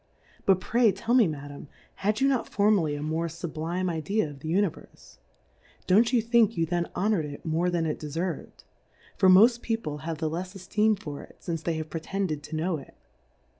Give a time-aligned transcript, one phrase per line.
[0.47, 1.67] But pray tell me, Madam,
[1.97, 4.51] had you not formerly a more fublime II Difcourfes on the fublime Idea of the
[4.51, 5.17] Univerfe?
[5.85, 8.49] Don't you think you then honoured it more than it defervM?
[9.19, 12.77] For moft People have the lefs Efteem for it fince they have pretended to know
[12.77, 12.95] it.